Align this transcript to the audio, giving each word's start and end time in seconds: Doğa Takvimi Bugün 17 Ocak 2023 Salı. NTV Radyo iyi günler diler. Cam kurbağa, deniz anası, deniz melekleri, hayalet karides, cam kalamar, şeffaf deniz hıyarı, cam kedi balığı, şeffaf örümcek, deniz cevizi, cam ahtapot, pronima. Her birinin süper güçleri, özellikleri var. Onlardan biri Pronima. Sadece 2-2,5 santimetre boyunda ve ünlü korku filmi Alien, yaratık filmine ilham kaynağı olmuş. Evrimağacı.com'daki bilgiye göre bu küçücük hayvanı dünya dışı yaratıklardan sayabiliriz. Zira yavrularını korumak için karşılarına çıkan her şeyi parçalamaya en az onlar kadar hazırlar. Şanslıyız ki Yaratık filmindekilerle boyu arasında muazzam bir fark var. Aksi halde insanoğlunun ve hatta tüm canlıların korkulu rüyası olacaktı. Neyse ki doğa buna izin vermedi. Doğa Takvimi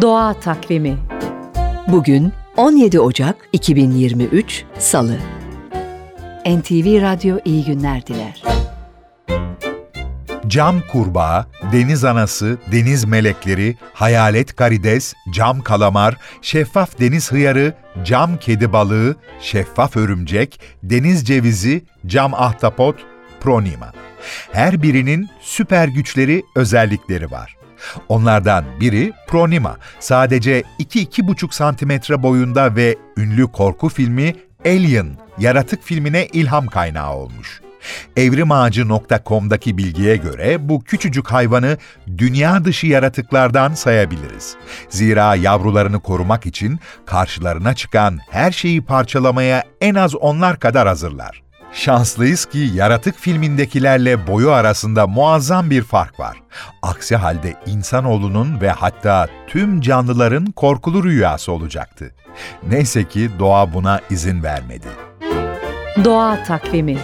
Doğa 0.00 0.34
Takvimi 0.34 0.98
Bugün 1.88 2.32
17 2.56 3.00
Ocak 3.00 3.36
2023 3.52 4.64
Salı. 4.78 5.18
NTV 6.46 7.02
Radyo 7.02 7.38
iyi 7.44 7.64
günler 7.64 8.06
diler. 8.06 8.42
Cam 10.46 10.80
kurbağa, 10.92 11.46
deniz 11.72 12.04
anası, 12.04 12.58
deniz 12.72 13.04
melekleri, 13.04 13.76
hayalet 13.94 14.56
karides, 14.56 15.14
cam 15.30 15.60
kalamar, 15.60 16.16
şeffaf 16.42 17.00
deniz 17.00 17.32
hıyarı, 17.32 17.74
cam 18.04 18.36
kedi 18.36 18.72
balığı, 18.72 19.16
şeffaf 19.40 19.96
örümcek, 19.96 20.60
deniz 20.82 21.26
cevizi, 21.26 21.84
cam 22.06 22.34
ahtapot, 22.34 22.96
pronima. 23.40 23.92
Her 24.52 24.82
birinin 24.82 25.28
süper 25.40 25.88
güçleri, 25.88 26.42
özellikleri 26.56 27.30
var. 27.30 27.58
Onlardan 28.08 28.64
biri 28.80 29.12
Pronima. 29.26 29.76
Sadece 30.00 30.62
2-2,5 30.80 31.54
santimetre 31.54 32.22
boyunda 32.22 32.76
ve 32.76 32.96
ünlü 33.16 33.46
korku 33.46 33.88
filmi 33.88 34.34
Alien, 34.66 35.06
yaratık 35.38 35.82
filmine 35.82 36.26
ilham 36.26 36.66
kaynağı 36.66 37.14
olmuş. 37.14 37.60
Evrimağacı.com'daki 38.16 39.78
bilgiye 39.78 40.16
göre 40.16 40.68
bu 40.68 40.84
küçücük 40.84 41.28
hayvanı 41.28 41.78
dünya 42.18 42.64
dışı 42.64 42.86
yaratıklardan 42.86 43.74
sayabiliriz. 43.74 44.56
Zira 44.88 45.34
yavrularını 45.34 46.00
korumak 46.00 46.46
için 46.46 46.80
karşılarına 47.06 47.74
çıkan 47.74 48.18
her 48.30 48.52
şeyi 48.52 48.84
parçalamaya 48.84 49.64
en 49.80 49.94
az 49.94 50.14
onlar 50.14 50.58
kadar 50.58 50.88
hazırlar. 50.88 51.47
Şanslıyız 51.72 52.44
ki 52.44 52.58
Yaratık 52.58 53.18
filmindekilerle 53.18 54.26
boyu 54.26 54.52
arasında 54.52 55.06
muazzam 55.06 55.70
bir 55.70 55.82
fark 55.82 56.20
var. 56.20 56.36
Aksi 56.82 57.16
halde 57.16 57.54
insanoğlunun 57.66 58.60
ve 58.60 58.70
hatta 58.70 59.28
tüm 59.46 59.80
canlıların 59.80 60.46
korkulu 60.46 61.04
rüyası 61.04 61.52
olacaktı. 61.52 62.14
Neyse 62.68 63.04
ki 63.04 63.30
doğa 63.38 63.74
buna 63.74 64.00
izin 64.10 64.42
vermedi. 64.42 64.88
Doğa 66.04 66.42
Takvimi 66.42 66.98